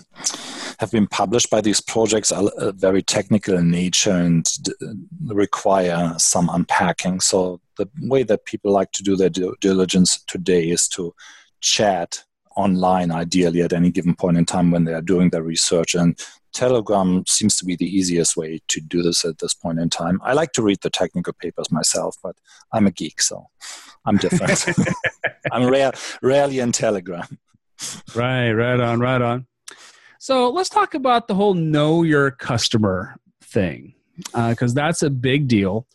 have 0.79 0.91
been 0.91 1.07
published 1.07 1.51
by 1.51 1.61
these 1.61 1.81
projects 1.81 2.33
are 2.33 2.49
uh, 2.59 2.73
very 2.73 3.03
technical 3.03 3.57
in 3.57 3.71
nature 3.71 4.13
and 4.13 4.51
require 5.27 6.15
some 6.19 6.49
unpacking. 6.49 7.21
So 7.21 7.61
the 7.77 7.89
way 8.03 8.23
that 8.23 8.45
people 8.45 8.73
like 8.73 8.93
to 8.93 9.03
do 9.03 9.17
their 9.17 9.31
due 9.31 9.55
diligence 9.61 10.23
today 10.27 10.69
is 10.69 10.89
to 10.89 11.15
chat 11.61 12.25
online 12.57 13.11
ideally 13.11 13.63
at 13.63 13.73
any 13.73 13.91
given 13.91 14.15
point 14.15 14.37
in 14.37 14.45
time 14.45 14.71
when 14.71 14.85
they 14.85 14.93
are 14.93 15.03
doing 15.03 15.31
their 15.31 15.43
research 15.43 15.95
and 15.95 16.19
Telegram 16.55 17.25
seems 17.27 17.57
to 17.57 17.65
be 17.65 17.77
the 17.77 17.85
easiest 17.85 18.37
way 18.37 18.61
to 18.69 18.81
do 18.81 19.03
this 19.03 19.25
at 19.25 19.39
this 19.39 19.53
point 19.53 19.81
in 19.81 19.91
time. 19.91 20.21
I 20.23 20.33
like 20.33 20.53
to 20.53 20.63
read 20.63 20.79
the 20.83 20.89
technical 20.89 21.33
papers 21.33 21.71
myself, 21.71 22.17
but 22.23 22.37
I'm 22.73 22.87
a 22.87 22.93
geek, 22.93 23.21
so 23.21 23.49
I'm 24.07 24.17
different. 24.17 24.65
I'm 25.53 25.69
rare, 25.69 25.93
rarely 26.23 26.61
in 26.61 26.73
Telegram. 26.73 27.39
Right, 28.15 28.53
right 28.53 28.81
on, 28.81 29.01
right 29.01 29.21
on. 29.21 29.47
So 30.21 30.49
let's 30.49 30.71
talk 30.71 30.95
about 30.95 31.29
the 31.29 31.35
whole 31.35 31.55
know 31.55 32.03
your 32.03 32.31
customer 32.31 33.17
thing, 33.43 33.95
because 34.33 34.73
uh, 34.73 34.75
that's 34.75 35.03
a 35.03 35.11
big 35.11 35.49
deal. 35.49 35.87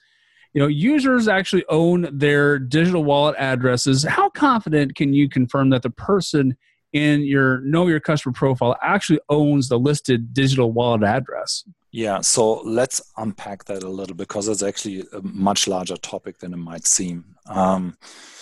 You 0.53 0.61
know, 0.61 0.67
users 0.67 1.27
actually 1.27 1.63
own 1.69 2.07
their 2.11 2.57
digital 2.57 3.03
wallet 3.03 3.35
addresses. 3.37 4.03
How 4.03 4.29
confident 4.29 4.95
can 4.95 5.13
you 5.13 5.29
confirm 5.29 5.69
that 5.69 5.83
the 5.83 5.91
person 5.91 6.57
in 6.93 7.21
your 7.23 7.61
know 7.61 7.87
your 7.87 7.99
customer 7.99 8.33
profile 8.33 8.75
actually 8.81 9.19
owns 9.29 9.69
the 9.69 9.77
listed 9.77 10.33
digital 10.33 10.71
wallet 10.71 11.03
address. 11.03 11.63
Yeah, 11.91 12.21
so 12.21 12.61
let's 12.61 13.01
unpack 13.17 13.65
that 13.65 13.83
a 13.83 13.89
little 13.89 14.15
because 14.15 14.47
it's 14.47 14.61
actually 14.61 15.05
a 15.11 15.21
much 15.21 15.67
larger 15.67 15.97
topic 15.97 16.39
than 16.39 16.53
it 16.53 16.57
might 16.57 16.85
seem. 16.85 17.35
Um, 17.47 17.97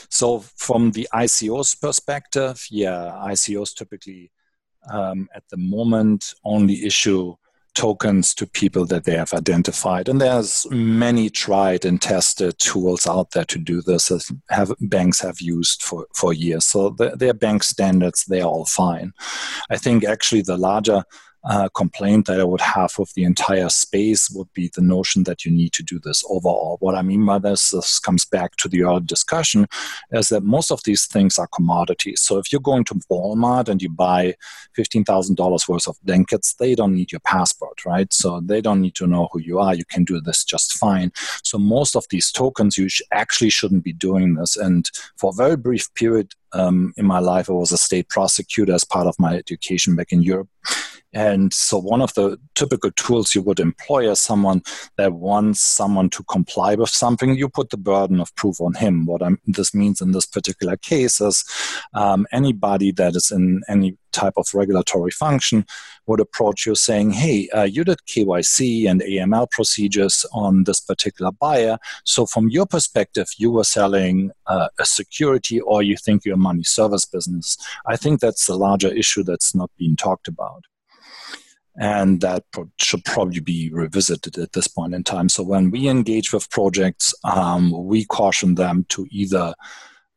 so, 0.10 0.40
from 0.40 0.92
the 0.92 1.08
ICO's 1.14 1.76
perspective, 1.76 2.66
yeah, 2.70 3.12
ICOs 3.26 3.74
typically 3.74 4.32
um, 4.92 5.30
at 5.34 5.44
the 5.50 5.58
moment 5.58 6.34
only 6.44 6.86
issue 6.86 7.36
tokens 7.78 8.34
to 8.34 8.48
people 8.48 8.86
that 8.88 9.04
they 9.04 9.16
have 9.16 9.34
identified. 9.34 10.10
And 10.10 10.20
there's 10.20 10.66
many 10.72 11.30
tried 11.30 11.86
and 11.86 12.02
tested 12.02 12.58
tools 12.58 13.06
out 13.06 13.32
there 13.32 13.46
to 13.46 13.60
do 13.60 13.84
this 13.84 14.08
that 14.08 14.24
have 14.50 14.74
banks 14.82 15.20
have 15.22 15.40
used 15.40 15.84
for, 15.84 16.08
for 16.16 16.34
years. 16.34 16.66
So 16.66 16.90
the, 16.90 17.16
their 17.16 17.36
bank 17.36 17.62
standards, 17.62 18.26
they 18.26 18.42
are 18.42 18.50
all 18.50 18.66
fine. 18.66 19.14
I 19.70 19.78
think 19.78 20.04
actually 20.04 20.42
the 20.42 20.58
larger 20.58 21.04
uh, 21.44 21.70
complaint 21.70 22.26
that 22.28 22.40
I 22.40 22.44
would 22.44 22.62
have 22.62 22.94
with 22.98 23.14
the 23.14 23.24
entire 23.24 23.70
space 23.70 24.30
would 24.32 24.52
be 24.54 24.70
the 24.74 24.82
notion 24.82 25.24
that 25.24 25.46
you 25.46 25.52
need 25.52 25.74
to 25.74 25.84
do 25.84 26.00
this 26.00 26.24
overall. 26.30 26.78
What 26.80 26.96
I 26.96 27.02
mean 27.02 27.26
by 27.26 27.40
this, 27.40 27.70
this 27.70 28.00
comes 28.00 28.26
back 28.26 28.56
to 28.58 28.68
the 28.68 28.84
earlier 28.84 29.00
discussion, 29.00 29.68
is 30.12 30.30
that 30.30 30.44
most 30.44 30.72
of 30.72 30.82
these 30.84 31.06
things 31.06 31.38
are 31.38 31.48
commodities. 31.48 32.22
So 32.22 32.38
if 32.38 32.52
you're 32.52 32.62
going 32.62 32.84
to 32.86 32.96
Walmart 33.10 33.70
and 33.70 33.82
you 33.82 33.90
buy 33.90 34.36
$15,000 34.78 35.68
worth 35.68 35.88
of 35.88 35.98
blankets, 36.04 36.54
they 36.56 36.76
don't 36.76 36.94
need 36.94 37.12
your 37.12 37.22
passport, 37.22 37.86
right? 37.86 38.12
So 38.12 38.42
they 38.42 38.62
don't 38.62 38.82
need 38.82 38.96
to 38.96 39.08
know 39.08 39.30
who 39.32 39.40
you 39.40 39.60
are. 39.60 39.76
You 39.76 39.86
can 39.86 40.04
do 40.04 40.20
this 40.20 40.44
just 40.44 40.74
fine. 40.74 41.12
So 41.44 41.58
most 41.58 41.96
of 41.96 42.06
these 42.10 42.32
tokens, 42.32 42.78
you 42.78 42.90
sh- 42.90 43.02
actually 43.12 43.50
shouldn't 43.50 43.84
be 43.84 43.94
doing 43.94 44.36
this. 44.36 44.58
And 44.58 44.90
for 45.18 45.32
a 45.32 45.36
very 45.36 45.56
brief 45.56 45.94
period 45.94 46.34
um, 46.54 46.94
in 46.98 47.06
my 47.06 47.20
life, 47.20 47.50
I 47.50 47.54
was 47.54 47.72
a 47.72 47.78
state 47.78 48.10
prosecutor 48.10 48.74
as 48.74 48.84
part 48.84 49.08
of 49.08 49.20
my 49.20 49.36
education 49.36 49.96
back 49.96 50.12
in 50.12 50.22
Europe. 50.22 50.50
And 51.14 51.54
so, 51.54 51.78
one 51.78 52.02
of 52.02 52.14
the 52.16 52.38
typical 52.54 52.92
tools 52.92 53.34
you 53.34 53.42
would 53.42 53.60
employ 53.60 54.12
as 54.12 54.20
someone 54.20 54.62
that 54.98 55.14
wants 55.14 55.62
someone 55.62 56.10
to 56.12 56.24
comply 56.24 56.76
with 56.76 56.90
something, 56.90 57.36
you 57.36 57.48
put 57.48 57.70
the 57.70 57.78
burden 57.78 58.20
of 58.20 58.36
proof 58.36 58.60
on 58.60 58.74
him. 58.74 59.06
What 59.06 59.24
I'm, 59.24 59.40
this 59.46 59.74
means 59.74 60.02
in 60.02 60.12
this 60.12 60.26
particular 60.26 60.76
case 60.76 61.22
is 61.22 61.46
um, 61.94 62.28
anybody 62.32 62.92
that 62.94 63.16
is 63.16 63.32
in 63.32 63.62
any 63.70 63.98
type 64.12 64.34
of 64.36 64.48
regulatory 64.54 65.12
function 65.12 65.66
would 66.08 66.20
approach 66.20 66.66
you 66.66 66.76
saying, 66.76 67.12
Hey, 67.12 67.48
uh, 67.50 67.64
you 67.64 67.84
did 67.84 68.00
KYC 68.08 68.90
and 68.90 69.02
AML 69.02 69.50
procedures 69.52 70.26
on 70.34 70.66
this 70.66 70.80
particular 70.82 71.32
buyer. 71.32 71.78
So, 72.04 72.26
from 72.26 72.50
your 72.50 72.66
perspective, 72.66 73.28
you 73.38 73.50
were 73.52 73.64
selling 73.64 74.32
uh, 74.48 74.68
a 74.78 74.86
security 74.86 75.62
or 75.62 75.84
you 75.84 75.96
think 75.96 76.26
you're 76.26 76.36
a 76.36 76.38
money 76.38 76.64
service 76.64 77.06
business. 77.06 77.58
I 77.86 77.96
think 77.96 78.20
that's 78.20 78.46
the 78.46 78.58
larger 78.58 78.90
issue 78.90 79.24
that's 79.24 79.56
not 79.56 79.72
being 79.78 79.96
talked 79.96 80.28
about 80.28 80.66
and 81.78 82.22
that 82.22 82.44
should 82.82 83.06
probably 83.06 83.40
be 83.40 83.70
revisited 83.72 84.38
at 84.38 84.54
this 84.54 84.68
point 84.68 84.96
in 84.96 85.04
time. 85.04 85.30
So 85.30 85.44
when 85.44 85.70
we 85.70 85.88
engage 85.88 86.34
with 86.34 86.50
projects, 86.50 87.14
um, 87.24 87.86
we 87.86 88.06
caution 88.06 88.56
them 88.56 88.86
to 88.90 89.06
either 89.12 89.54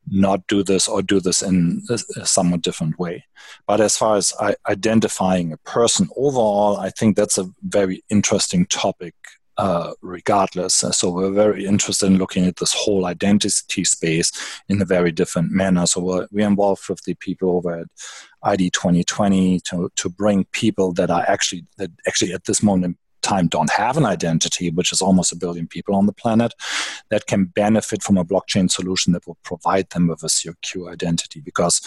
not 0.07 0.45
do 0.47 0.63
this 0.63 0.87
or 0.87 1.03
do 1.03 1.19
this 1.19 1.43
in 1.43 1.83
a 2.17 2.25
somewhat 2.25 2.61
different 2.61 2.97
way. 2.97 3.25
But 3.67 3.79
as 3.79 3.95
far 3.95 4.15
as 4.17 4.33
identifying 4.67 5.53
a 5.53 5.57
person 5.57 6.09
overall, 6.17 6.77
I 6.77 6.89
think 6.89 7.15
that's 7.15 7.37
a 7.37 7.49
very 7.61 8.03
interesting 8.09 8.65
topic 8.65 9.13
uh, 9.57 9.93
regardless. 10.01 10.75
So 10.75 11.11
we're 11.11 11.31
very 11.31 11.65
interested 11.65 12.07
in 12.07 12.17
looking 12.17 12.45
at 12.45 12.57
this 12.57 12.73
whole 12.73 13.05
identity 13.05 13.83
space 13.83 14.31
in 14.69 14.81
a 14.81 14.85
very 14.85 15.11
different 15.11 15.51
manner. 15.51 15.85
So 15.85 16.01
we're, 16.01 16.27
we're 16.31 16.47
involved 16.47 16.87
with 16.89 17.01
the 17.03 17.15
people 17.15 17.51
over 17.51 17.79
at 17.79 17.87
ID 18.43 18.71
2020 18.71 19.59
to, 19.61 19.91
to 19.95 20.09
bring 20.09 20.45
people 20.45 20.93
that 20.93 21.11
are 21.11 21.23
actually 21.27 21.65
that 21.77 21.91
actually 22.07 22.33
at 22.33 22.45
this 22.45 22.63
moment 22.63 22.97
time 23.21 23.47
don't 23.47 23.71
have 23.71 23.97
an 23.97 24.05
identity, 24.05 24.69
which 24.69 24.91
is 24.91 25.01
almost 25.01 25.31
a 25.31 25.37
billion 25.37 25.67
people 25.67 25.95
on 25.95 26.05
the 26.05 26.13
planet, 26.13 26.53
that 27.09 27.27
can 27.27 27.45
benefit 27.45 28.03
from 28.03 28.17
a 28.17 28.25
blockchain 28.25 28.69
solution 28.69 29.13
that 29.13 29.25
will 29.27 29.37
provide 29.43 29.89
them 29.89 30.07
with 30.07 30.23
a 30.23 30.29
secure 30.29 30.91
identity. 30.91 31.41
Because 31.41 31.81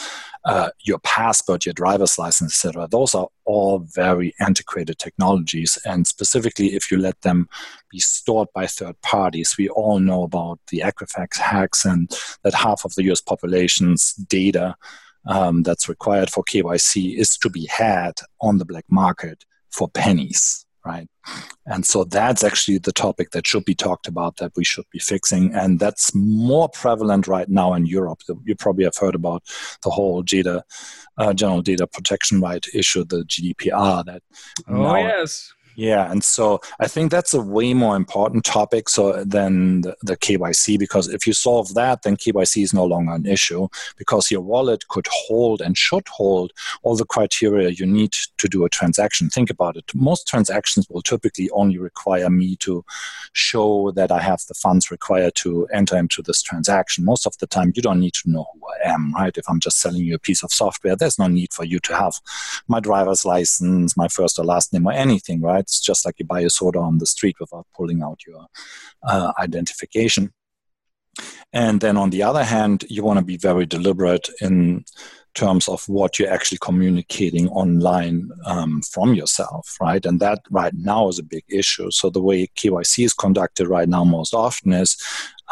uh, 0.45 0.71
your 0.81 0.99
passport, 1.01 1.67
your 1.67 1.75
driver's 1.75 2.19
license, 2.19 2.65
etc., 2.65 2.89
those 2.91 3.15
are 3.15 3.29
all 3.45 3.79
very 3.81 4.35
antiquated 4.41 4.99
technologies. 4.99 5.79
And 5.85 6.07
specifically, 6.07 6.75
if 6.75 6.91
you 6.91 6.99
let 6.99 7.21
them 7.23 7.49
be 7.91 7.99
stored 7.99 8.49
by 8.55 8.67
third 8.67 9.01
parties, 9.03 9.57
we 9.59 9.69
all 9.69 9.99
know 9.99 10.23
about 10.23 10.61
the 10.69 10.81
Equifax 10.81 11.37
hacks 11.39 11.85
and 11.85 12.11
that 12.43 12.55
half 12.55 12.85
of 12.85 12.95
the 12.95 13.05
US 13.13 13.21
population's 13.21 14.15
data. 14.15 14.77
Um, 15.27 15.63
that's 15.63 15.89
required 15.89 16.29
for 16.29 16.45
KYC 16.45 17.17
is 17.17 17.39
to 17.39 17.49
be 17.49 17.65
had 17.65 18.13
on 18.43 18.59
the 18.59 18.67
black 18.67 18.85
market 18.91 19.47
for 19.71 19.89
pennies 19.89 20.67
right? 20.85 21.09
And 21.67 21.87
so 21.87 22.05
that's 22.05 22.45
actually 22.45 22.79
the 22.79 22.93
topic 22.93 23.31
that 23.31 23.47
should 23.47 23.65
be 23.65 23.75
talked 23.75 24.07
about 24.07 24.37
that 24.37 24.53
we 24.55 24.65
should 24.65 24.85
be 24.93 24.99
fixing. 24.99 25.55
And 25.55 25.81
that's 25.81 26.15
more 26.15 26.69
prevalent 26.69 27.27
right 27.27 27.49
now 27.49 27.73
in 27.73 27.87
Europe. 27.87 28.21
You 28.45 28.55
probably 28.55 28.85
have 28.85 28.97
heard 28.97 29.15
about 29.15 29.43
the 29.83 29.91
whole 29.91 30.23
data, 30.23 30.65
uh, 31.17 31.33
general 31.33 31.63
data 31.63 31.87
protection 31.87 32.41
right 32.41 32.65
issue, 32.75 33.05
the 33.05 33.25
GDPR. 33.25 34.05
That 34.05 34.23
oh 34.69 34.97
yes, 34.97 35.53
yeah, 35.77 36.11
and 36.11 36.23
so 36.23 36.61
I 36.79 36.87
think 36.87 37.11
that's 37.11 37.35
a 37.35 37.41
way 37.41 37.75
more 37.75 37.97
important 37.97 38.45
topic 38.45 38.89
so 38.89 39.25
than 39.25 39.81
the, 39.83 39.97
the, 40.03 40.17
KYC 40.17 40.79
because 40.79 41.09
if 41.09 41.27
you 41.27 41.33
solve 41.33 41.75
that, 41.75 42.03
then 42.03 42.17
KYC 42.17 42.63
is 42.63 42.73
no 42.73 42.85
longer 42.85 43.13
an 43.13 43.27
issue 43.27 43.69
because 43.97 44.31
your 44.31 44.41
wallet 44.41 44.87
could 44.89 45.07
hold 45.11 45.61
and 45.61 45.77
should 45.77 46.07
hold 46.09 46.53
all 46.83 46.97
the 46.97 47.05
criteria 47.05 47.71
you 47.71 47.87
need 47.87 48.13
to 48.39 48.49
do 48.49 48.65
a 48.65 48.69
transaction. 48.69 49.29
Think 49.29 49.51
about 49.51 49.77
it. 49.77 49.91
Most 49.95 50.29
transactions 50.29 50.89
will 50.89 51.03
typically 51.03 51.51
only 51.51 51.79
require 51.79 52.31
me 52.31 52.57
to 52.57 52.85
show 53.33 53.91
that 53.93 54.13
I 54.13 54.21
have 54.21 54.43
the 54.47 54.55
funds 54.55 54.91
required 54.91 55.35
to 55.37 55.67
enter 55.73 55.97
into 55.97 56.23
this 56.23 56.41
transaction. 56.41 57.05
Most 57.05 57.27
of 57.27 57.37
the 57.39 57.47
time, 57.47 57.73
you 57.75 57.83
don't 57.83 58.01
need 58.01 58.15
to 58.15 58.31
know 58.31 58.47
who 58.55 58.61
I 58.69 58.93
am, 58.93 59.13
right? 59.15 59.37
If 59.37 59.49
I'm 59.49 59.61
just 59.61 59.81
selling 59.81 60.05
you 60.05 60.15
a 60.15 60.19
piece 60.19 60.43
of 60.43 60.53
software, 60.53 60.97
there's 60.97 61.19
no 61.19 61.27
need 61.27 61.53
for 61.53 61.65
you 61.65 61.81
to 61.81 61.97
have 61.97 62.15
my 62.69 62.81
driver's 62.81 63.25
license, 63.25 63.97
my 63.97 64.09
first 64.09 64.39
or 64.39 64.45
last 64.45 64.73
name, 64.73 64.87
or 64.87 64.93
anything, 64.93 65.41
right? 65.41 65.64
It's 65.65 65.81
just 65.81 66.05
like 66.05 66.17
you 66.19 66.27
buy 66.27 66.41
a 66.41 66.51
soda 66.51 66.79
on 66.79 66.99
the 66.99 67.07
street 67.07 67.37
without 67.41 67.67
pulling 67.75 68.03
out 68.03 68.21
your 68.27 68.47
uh, 69.03 69.33
identification. 69.39 70.33
And 71.53 71.81
then 71.81 71.97
on 71.97 72.11
the 72.11 72.23
other 72.23 72.45
hand, 72.45 72.85
you 72.89 73.03
want 73.05 73.19
to 73.19 73.25
be 73.25 73.37
very 73.37 73.67
deliberate 73.67 74.29
in 74.41 74.85
terms 75.35 75.69
of 75.69 75.83
what 75.89 76.19
you're 76.19 76.31
actually 76.31 76.59
communicating 76.59 77.49
online 77.49 78.31
um, 78.45 78.83
from 78.83 79.15
yourself, 79.15 79.77
right? 79.81 80.05
And 80.05 80.21
that 80.21 80.41
right 80.51 80.75
now 80.75 81.09
is 81.09 81.19
a 81.19 81.25
big 81.25 81.45
issue. 81.49 81.91
So 81.91 82.11
the 82.11 82.23
way 82.23 82.49
KYC 82.57 83.05
is 83.05 83.15
conducted 83.15 83.69
right 83.69 83.89
now 83.89 84.05
most 84.05 84.35
often 84.35 84.73
is 84.73 84.97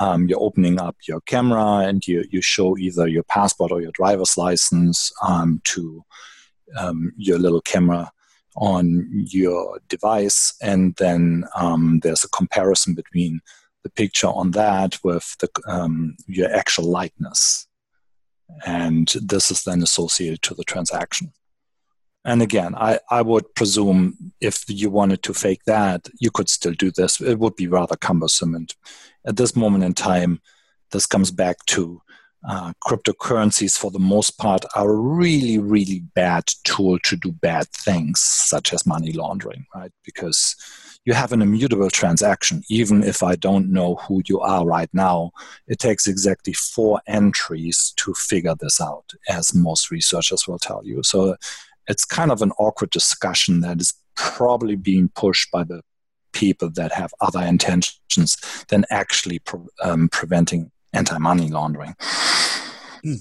um, 0.01 0.29
you're 0.29 0.43
opening 0.43 0.81
up 0.81 0.97
your 1.09 1.21
camera 1.23 1.87
and 1.89 2.07
you, 2.07 2.25
you 2.31 2.43
show 2.43 2.77
either 2.79 3.09
your 3.09 3.25
passport 3.25 3.73
or 3.73 3.81
your 3.81 3.93
driver's 3.93 4.37
license 4.37 5.13
um, 5.27 5.61
to 5.65 6.05
um, 6.77 7.13
your 7.17 7.39
little 7.39 7.61
camera 7.61 8.11
on 8.57 9.09
your 9.13 9.81
device, 9.89 10.55
and 10.61 10.95
then 10.97 11.45
um, 11.57 12.01
there's 12.03 12.25
a 12.25 12.29
comparison 12.29 12.95
between 12.95 13.41
the 13.83 13.91
picture 13.91 14.29
on 14.29 14.53
that 14.53 14.99
with 15.03 15.37
the, 15.41 15.49
um, 15.67 16.17
your 16.27 16.53
actual 16.55 16.85
likeness. 16.85 17.67
And 18.67 19.09
this 19.23 19.51
is 19.51 19.65
then 19.65 19.83
associated 19.83 20.43
to 20.43 20.55
the 20.55 20.65
transaction. 20.65 21.33
And 22.25 22.43
again, 22.43 22.75
I, 22.77 23.01
I 23.11 23.23
would 23.23 23.55
presume 23.55 24.33
if 24.41 24.65
you 24.69 24.91
wanted 24.91 25.23
to 25.25 25.35
fake 25.35 25.63
that, 25.67 26.09
you 26.21 26.31
could 26.31 26.49
still 26.49 26.75
do 26.75 26.93
this. 26.93 27.21
It 27.21 27.39
would 27.39 27.57
be 27.57 27.67
rather 27.67 27.97
cumbersome. 27.97 28.55
And 28.55 28.73
at 29.27 29.37
this 29.37 29.57
moment 29.57 29.85
in 29.85 29.95
time, 29.95 30.41
this 30.93 31.07
comes 31.07 31.31
back 31.31 31.65
to 31.67 32.02
uh, 32.49 32.73
cryptocurrencies 32.85 33.79
for 33.79 33.91
the 33.91 33.99
most 33.99 34.39
part 34.39 34.65
are 34.75 34.91
a 34.91 34.97
really 34.97 35.59
really 35.59 36.01
bad 36.15 36.45
tool 36.65 36.99
to 37.01 37.17
do 37.17 37.31
bad 37.33 37.69
things 37.69 38.21
such 38.21 38.73
as 38.73 38.87
money 38.87 39.13
laundering 39.13 39.65
right? 39.75 39.93
Because 40.05 40.57
you 41.05 41.15
have 41.15 41.33
an 41.33 41.43
immutable 41.43 41.91
transaction. 41.91 42.63
Even 42.69 43.03
if 43.03 43.23
i 43.23 43.37
don't 43.37 43.71
know 43.71 43.97
who 43.97 44.23
you 44.27 44.41
are 44.41 44.65
right 44.67 44.91
now 44.93 45.31
it 45.67 45.79
takes 45.79 46.07
exactly 46.07 46.53
four 46.53 47.01
entries 47.07 47.93
to 47.97 48.13
figure 48.15 48.55
this 48.59 48.81
out 48.81 49.13
as 49.29 49.55
most 49.55 49.91
researchers 49.91 50.47
will 50.47 50.59
tell 50.59 50.83
you. 50.85 51.03
So 51.03 51.37
it's 51.89 52.05
kind 52.05 52.31
of 52.31 52.43
an 52.43 52.53
awkward 52.59 52.91
discussion 52.91 53.61
that 53.61 53.81
is 53.81 53.95
probably 54.15 54.77
being 54.77 55.11
pushed 55.15 55.51
by 55.51 55.65
the 55.65 55.83
people 56.33 56.71
that 56.71 56.93
have 56.93 57.13
other 57.21 57.41
intentions 57.43 58.39
than 58.69 58.85
actually 58.91 59.39
pre- 59.41 59.61
um, 59.83 60.09
preventing 60.11 60.71
anti-money 60.93 61.49
laundering. 61.49 61.95
Hmm. 63.03 63.15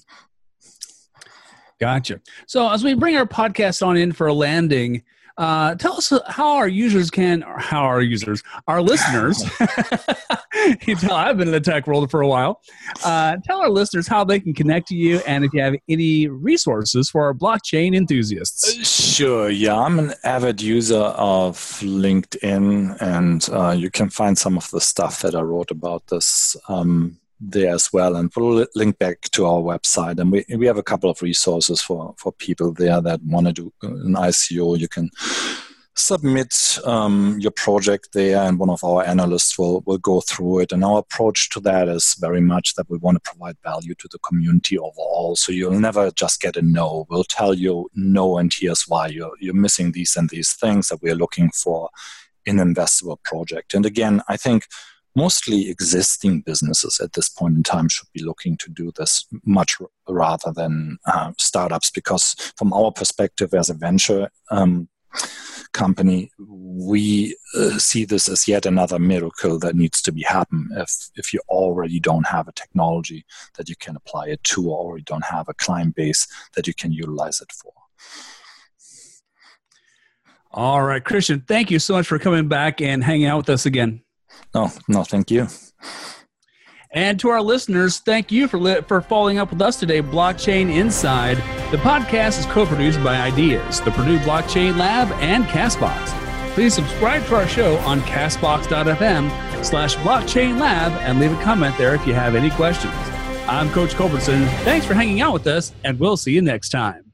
Gotcha. 1.79 2.21
So 2.45 2.69
as 2.69 2.83
we 2.83 2.93
bring 2.93 3.15
our 3.15 3.25
podcast 3.25 3.85
on 3.85 3.97
in 3.97 4.11
for 4.11 4.27
a 4.27 4.33
landing, 4.33 5.03
uh, 5.37 5.75
tell 5.75 5.93
us 5.93 6.11
how 6.27 6.57
our 6.57 6.67
users 6.67 7.09
can, 7.09 7.43
or 7.43 7.57
how 7.57 7.81
our 7.81 8.01
users, 8.01 8.43
our 8.67 8.81
listeners, 8.81 9.43
you 10.85 10.95
tell 10.95 11.13
I've 11.13 11.37
been 11.37 11.47
in 11.47 11.53
the 11.53 11.59
tech 11.59 11.87
world 11.87 12.11
for 12.11 12.21
a 12.21 12.27
while. 12.27 12.61
Uh, 13.03 13.37
tell 13.43 13.61
our 13.61 13.69
listeners 13.69 14.07
how 14.07 14.23
they 14.23 14.39
can 14.39 14.53
connect 14.53 14.87
to 14.89 14.95
you 14.95 15.19
and 15.25 15.43
if 15.43 15.53
you 15.53 15.61
have 15.61 15.75
any 15.89 16.27
resources 16.27 17.09
for 17.09 17.23
our 17.23 17.33
blockchain 17.33 17.95
enthusiasts. 17.95 18.77
Uh, 18.77 18.83
sure. 18.83 19.49
Yeah, 19.49 19.79
I'm 19.79 19.97
an 19.99 20.13
avid 20.23 20.61
user 20.61 20.99
of 20.99 21.55
LinkedIn, 21.81 23.01
and 23.01 23.49
uh, 23.51 23.71
you 23.71 23.89
can 23.89 24.09
find 24.09 24.37
some 24.37 24.57
of 24.57 24.69
the 24.71 24.81
stuff 24.81 25.21
that 25.21 25.33
I 25.33 25.41
wrote 25.41 25.71
about 25.71 26.07
this. 26.07 26.55
Um, 26.67 27.20
there 27.41 27.73
as 27.73 27.91
well 27.91 28.15
and 28.15 28.31
we'll 28.35 28.67
link 28.75 28.99
back 28.99 29.21
to 29.21 29.45
our 29.45 29.61
website. 29.61 30.19
And 30.19 30.31
we, 30.31 30.45
we 30.55 30.67
have 30.67 30.77
a 30.77 30.83
couple 30.83 31.09
of 31.09 31.21
resources 31.21 31.81
for, 31.81 32.13
for 32.17 32.31
people 32.31 32.71
there 32.71 33.01
that 33.01 33.21
want 33.23 33.47
to 33.47 33.53
do 33.53 33.73
an 33.81 34.13
ico 34.13 34.77
you 34.77 34.87
can 34.87 35.09
submit 35.93 36.79
um, 36.85 37.37
your 37.39 37.51
project 37.51 38.09
there 38.13 38.37
and 38.37 38.59
one 38.59 38.69
of 38.69 38.83
our 38.83 39.03
analysts 39.03 39.57
will, 39.57 39.81
will 39.85 39.97
go 39.97 40.21
through 40.21 40.59
it. 40.59 40.71
And 40.71 40.85
our 40.85 40.99
approach 40.99 41.49
to 41.49 41.59
that 41.61 41.89
is 41.89 42.15
very 42.19 42.39
much 42.41 42.75
that 42.75 42.89
we 42.89 42.97
want 42.97 43.21
to 43.21 43.29
provide 43.29 43.57
value 43.63 43.93
to 43.95 44.07
the 44.09 44.19
community 44.19 44.77
overall. 44.77 45.35
So 45.35 45.51
you'll 45.51 45.79
never 45.79 46.09
just 46.11 46.41
get 46.41 46.55
a 46.55 46.61
no. 46.61 47.05
We'll 47.09 47.25
tell 47.25 47.53
you 47.53 47.89
no 47.93 48.37
and 48.37 48.53
here's 48.53 48.83
why. 48.87 49.07
You're, 49.07 49.33
you're 49.39 49.53
missing 49.53 49.91
these 49.91 50.15
and 50.15 50.29
these 50.29 50.53
things 50.53 50.87
that 50.87 51.01
we're 51.01 51.15
looking 51.15 51.51
for 51.51 51.89
in 52.45 52.59
an 52.59 52.73
investable 52.73 53.21
project. 53.23 53.73
And 53.73 53.85
again 53.85 54.21
i 54.27 54.37
think 54.37 54.65
mostly 55.15 55.69
existing 55.69 56.41
businesses 56.41 56.99
at 56.99 57.13
this 57.13 57.29
point 57.29 57.55
in 57.55 57.63
time 57.63 57.89
should 57.89 58.07
be 58.13 58.23
looking 58.23 58.57
to 58.57 58.69
do 58.69 58.91
this 58.97 59.25
much 59.45 59.77
rather 60.07 60.51
than 60.51 60.97
uh, 61.05 61.31
startups 61.37 61.91
because 61.91 62.35
from 62.57 62.71
our 62.73 62.91
perspective 62.91 63.53
as 63.53 63.69
a 63.69 63.73
venture 63.73 64.29
um, 64.51 64.87
company 65.73 66.31
we 66.39 67.35
uh, 67.55 67.77
see 67.77 68.05
this 68.05 68.27
as 68.29 68.47
yet 68.47 68.65
another 68.65 68.99
miracle 68.99 69.59
that 69.59 69.75
needs 69.75 70.01
to 70.01 70.11
be 70.11 70.21
happen. 70.23 70.69
If 70.75 71.09
if 71.15 71.33
you 71.33 71.41
already 71.49 71.99
don't 71.99 72.27
have 72.27 72.47
a 72.47 72.53
technology 72.53 73.25
that 73.57 73.69
you 73.69 73.75
can 73.75 73.95
apply 73.95 74.27
it 74.27 74.43
to 74.45 74.69
or 74.69 74.97
you 74.97 75.03
don't 75.03 75.25
have 75.25 75.47
a 75.49 75.53
client 75.53 75.95
base 75.95 76.27
that 76.55 76.67
you 76.67 76.73
can 76.73 76.91
utilize 76.91 77.41
it 77.41 77.51
for. 77.51 77.73
All 80.53 80.83
right 80.83 81.03
christian 81.03 81.45
thank 81.47 81.71
you 81.71 81.79
so 81.79 81.93
much 81.93 82.07
for 82.07 82.19
coming 82.19 82.49
back 82.49 82.81
and 82.81 83.03
hanging 83.03 83.27
out 83.27 83.37
with 83.37 83.49
us 83.49 83.65
again 83.65 84.01
no, 84.53 84.71
no, 84.87 85.03
thank 85.03 85.31
you. 85.31 85.47
And 86.93 87.17
to 87.21 87.29
our 87.29 87.41
listeners, 87.41 87.99
thank 87.99 88.31
you 88.31 88.47
for 88.49 88.57
li- 88.59 88.81
for 88.87 88.99
following 88.99 89.37
up 89.39 89.51
with 89.51 89.61
us 89.61 89.79
today. 89.79 90.01
Blockchain 90.01 90.73
Inside. 90.75 91.37
The 91.71 91.77
podcast 91.77 92.39
is 92.39 92.45
co-produced 92.47 93.01
by 93.01 93.15
Ideas, 93.15 93.79
the 93.81 93.91
Purdue 93.91 94.19
Blockchain 94.19 94.77
Lab, 94.77 95.09
and 95.21 95.45
Castbox. 95.45 96.07
Please 96.53 96.73
subscribe 96.73 97.25
to 97.27 97.35
our 97.35 97.47
show 97.47 97.77
on 97.79 98.01
castbox.fm 98.01 99.63
slash 99.63 99.95
blockchain 99.97 100.59
lab 100.59 100.91
and 101.03 101.17
leave 101.17 101.31
a 101.31 101.41
comment 101.41 101.77
there 101.77 101.95
if 101.95 102.05
you 102.05 102.13
have 102.13 102.35
any 102.35 102.49
questions. 102.49 102.93
I'm 103.47 103.69
Coach 103.69 103.91
Culbertson. 103.91 104.45
Thanks 104.65 104.85
for 104.85 104.93
hanging 104.93 105.21
out 105.21 105.31
with 105.31 105.47
us, 105.47 105.71
and 105.85 105.97
we'll 105.97 106.17
see 106.17 106.33
you 106.33 106.41
next 106.41 106.69
time. 106.69 107.10